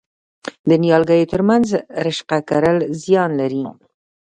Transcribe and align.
د 0.69 0.71
نیالګیو 0.83 1.29
ترمنځ 1.33 1.67
رشقه 2.05 2.37
کرل 2.49 2.77
زیان 3.01 3.29
لري؟ 3.39 3.63